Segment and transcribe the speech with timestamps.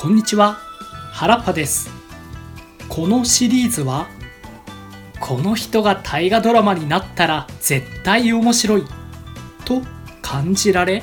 [0.00, 0.58] こんにちは。
[1.10, 1.90] 原っぱです。
[2.88, 4.06] このシリーズは
[5.18, 8.84] この人が大河ドラマになったら絶対面白い
[9.64, 9.82] と
[10.22, 11.02] 感じられ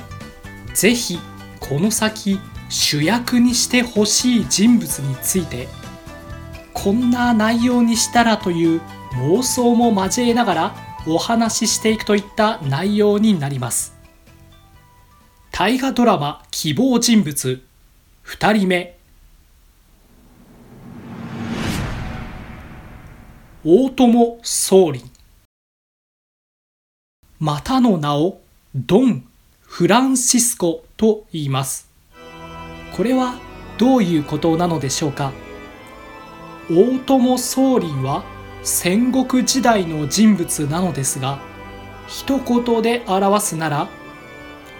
[0.74, 1.20] ぜひ
[1.60, 2.40] この先
[2.70, 5.68] 主役にしてほしい人物について
[6.72, 8.82] こんな内容にしたらという
[9.18, 10.76] 妄想も交えながら
[11.06, 13.94] お話ししていくといった内容になります。
[15.52, 17.65] 大河ドラマ希望人物
[18.26, 18.98] 2人目。
[23.64, 25.04] 大友宗麟
[27.40, 28.42] またの名を
[28.74, 29.24] ドン・
[29.62, 31.88] フランシスコと言います。
[32.98, 33.36] これは
[33.78, 35.32] どういうことなのでしょうか。
[36.72, 38.24] 大友宗麟は
[38.64, 41.38] 戦国時代の人物なのですが
[42.08, 43.88] 一言で表すなら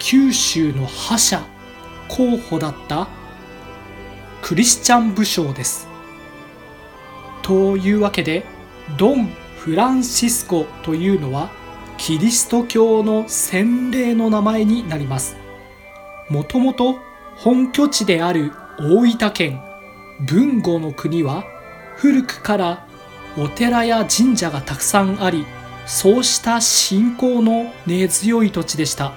[0.00, 1.40] 九州の覇者
[2.08, 3.06] 候補だった
[4.46, 5.88] クリスチャン武将です。
[7.42, 8.44] というわけで
[8.96, 9.26] ドン・
[9.58, 11.50] フランシスコというのは
[11.98, 15.36] キリスト教の洗礼の名前になります。
[16.30, 17.00] もともと
[17.34, 19.60] 本拠地である大分県
[20.20, 21.42] 豊後の国は
[21.96, 22.86] 古くから
[23.36, 25.44] お寺や神社がたくさんあり
[25.86, 29.12] そうした信仰の根強い土地でした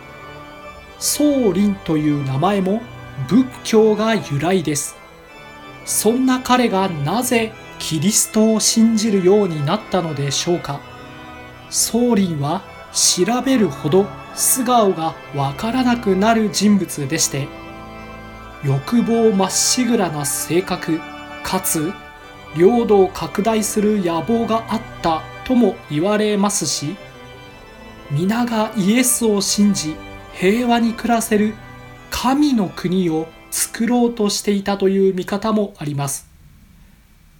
[0.97, 2.81] 宗麟という名前も
[3.27, 4.98] 仏教が由来です
[5.89, 10.79] そんな彼がなぜキリストを信じるようになったのでしょうか？
[11.71, 12.61] 宗麟は
[12.93, 17.47] 調べるほど素顔がわからなくなる人物でして
[18.63, 20.99] 欲望まっしぐらな性格
[21.43, 21.91] かつ
[22.55, 26.97] 領土を拡大する野望があったとも言われますし
[28.11, 29.95] 皆がイエスを信じ
[30.33, 31.55] 平和に暮らせる
[32.11, 36.29] 神の国を作ろうとしていたという見方もあります。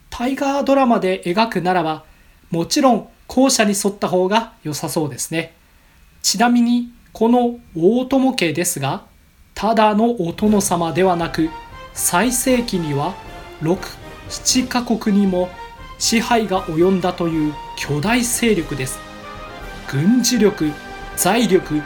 [0.09, 2.03] タイガードラマで描くならば
[2.49, 5.53] もちろん後者に沿った方が良さそうですね。
[6.21, 9.05] ちなみにこの大友家ですが
[9.53, 11.49] ただのお殿様ではなく
[11.93, 13.15] 最盛期には
[13.61, 15.49] 67カ国にも
[15.97, 18.99] 支配が及んだという巨大勢力です。
[19.91, 20.71] 軍事力
[21.15, 21.81] 財力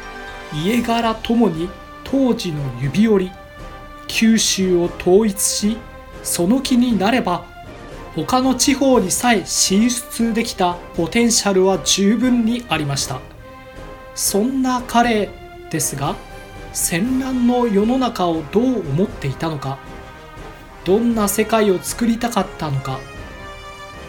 [0.53, 1.67] 家柄ともに
[2.03, 3.43] 当時の指折り。
[4.13, 5.78] 九州を統一し
[6.22, 7.46] その気になれば
[8.16, 13.19] 他の地方にさえ進出できたポテンシャルは十分にありました。
[14.13, 15.31] そんな彼
[15.72, 16.16] ですが
[16.74, 19.79] 戦乱の世の中をどう思っていたのか
[20.85, 23.00] どんな世界を作りたかったのか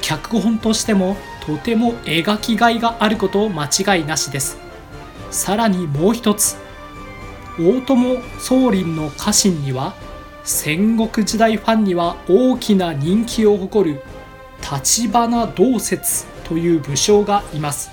[0.03, 1.17] 脚本としても
[1.47, 4.59] とても描きがいがあること間違いなしです。
[5.31, 6.59] さらにもう一つ
[7.59, 9.95] 大友宗麟の家臣には
[10.43, 14.03] 戦国時代ファンには大きな人気を誇る
[14.61, 17.91] 立花道節という武将がいます。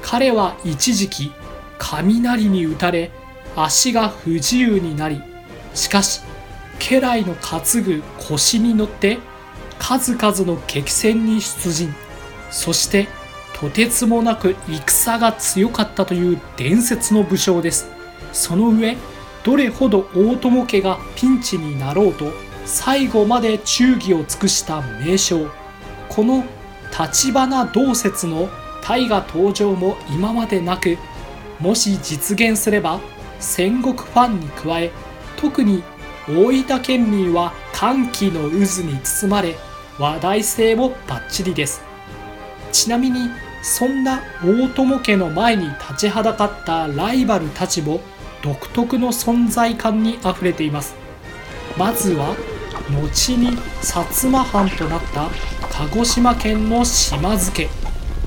[0.00, 1.32] 彼は一時期
[1.78, 3.10] 雷に打たれ
[3.56, 5.20] 足が不自由になり
[5.74, 6.20] しかし
[6.78, 9.18] 家来の担ぐ腰に乗って
[9.78, 11.94] 数々の激戦に出陣。
[12.50, 13.08] そして
[13.54, 17.97] とてつもなく戦が強かったという伝説の武将です。
[18.32, 18.96] その上
[19.44, 22.32] どれほど大友家がピンチになろうと
[22.64, 25.48] 最後まで忠義を尽くした名将。
[26.08, 26.44] この
[26.98, 28.48] 立花同説の
[28.82, 30.96] 大河登場も今までなく
[31.60, 33.00] もし実現すれば
[33.40, 34.90] 戦国ファンに加え
[35.36, 35.82] 特に
[36.28, 39.56] 大分県民は歓喜の渦に包まれ
[39.98, 41.82] 話題性もバッチリです。
[42.72, 43.30] ちなみに
[43.62, 48.00] そんな大友家の前に立ちはだかったライバルたちも
[48.42, 50.94] 独特の存在感にあふれています。
[51.76, 52.34] まずは
[52.90, 55.28] 後に薩摩藩となった
[55.70, 57.68] 鹿児島県の島津家。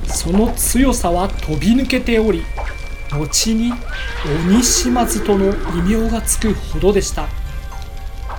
[0.06, 2.44] その強さは飛び抜けており
[3.12, 3.72] 後に
[4.50, 7.28] 鬼島津との異名がつくほどでした。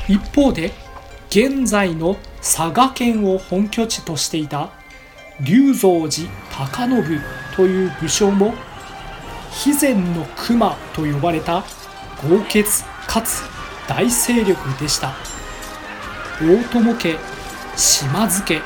[0.09, 0.73] 一方で
[1.29, 4.71] 現在の佐賀県を本拠地としていた
[5.41, 7.21] 龍蔵寺高信
[7.57, 8.55] という武将も
[9.51, 11.65] 肥前の熊と呼ばれた
[12.29, 13.43] 豪傑かつ
[13.89, 15.15] 大勢力でした。
[16.41, 17.17] 大友家
[17.77, 18.63] 島津家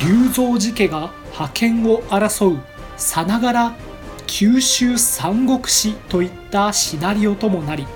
[0.00, 2.60] 龍蔵寺家が覇権を争う
[2.96, 3.74] さながら
[4.26, 7.86] 九州三国志といったシナリオともなり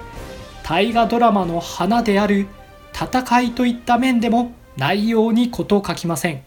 [0.63, 2.47] 大河ドラマの花である
[2.95, 6.43] 戦いといった面でも内容に事を書きません。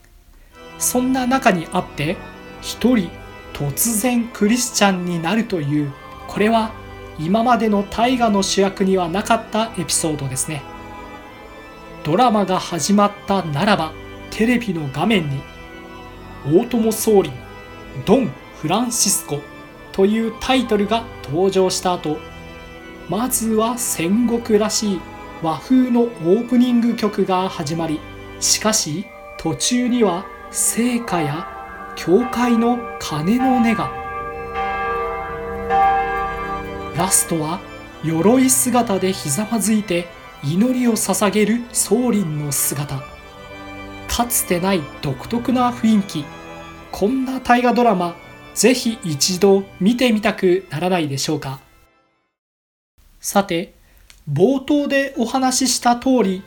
[0.80, 2.18] そんな中にあって
[2.66, 3.12] 一人
[3.54, 5.94] 突然クリスチャンになるという
[6.28, 6.72] これは
[7.20, 10.64] 今までの大河の主役にはなかったエピソードですね。
[12.04, 13.94] ドラマが始まったならば
[14.32, 15.42] テレビの画面に
[16.46, 17.32] 大友総理
[18.06, 19.40] ドン・フランシスコ
[19.92, 22.18] というタイトルが登場した後
[23.10, 25.02] まずは戦国らしい
[25.42, 28.00] 和風のオープニング曲が始まり
[28.40, 29.06] しかし
[29.38, 31.55] 途中には聖歌や
[31.96, 33.90] 教会の鐘の音が。
[36.96, 37.60] ラストは
[38.04, 40.08] 鎧姿でひざまずいて
[40.44, 43.02] 祈りを捧げる宗麟の姿。
[44.08, 46.26] かつてない独特な雰囲気。
[46.92, 48.16] こんな大河ドラマ
[48.54, 51.60] ぜひ一度見てみたくならないでしょうか。
[53.20, 53.74] さて
[54.32, 56.44] 冒頭でお話しした通り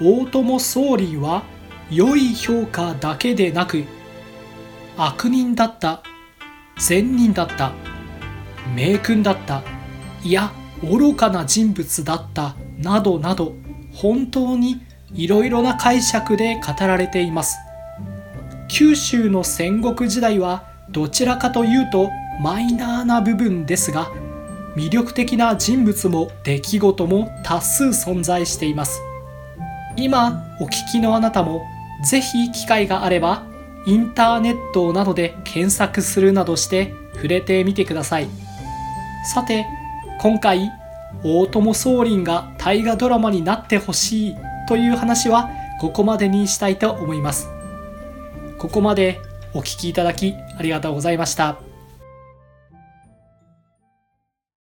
[0.00, 1.42] 大友宗麟は
[1.90, 3.84] 良い評価だけでなく
[5.02, 6.02] 悪人だった。
[6.78, 7.72] 善人だった。
[8.76, 9.62] 名君だった。
[10.22, 10.52] いや
[10.82, 12.54] 愚かな人物だった。
[12.76, 13.54] などなど
[13.94, 14.82] 本当に
[15.14, 17.56] いろいろな解釈で語られています。
[18.68, 22.10] 九州の戦国時代はどちらかというと
[22.42, 24.10] マイナーな部分ですが
[24.76, 29.00] 魅力的な人物も出来事も多数存在しています。
[29.96, 31.64] 今お聞きのあなたも
[32.04, 33.49] ぜひ機会があれば
[33.86, 38.28] インターネットなどで検索するなどして触れてみてください
[39.32, 39.66] さて
[40.20, 40.70] 今回
[41.24, 44.36] 大友宗麟が大河ドラマになってほしい
[44.68, 45.50] という話は
[45.80, 47.48] ここまでにしたいと思います
[48.58, 49.20] ここまで
[49.54, 51.69] お聴きいただきありがとうございました。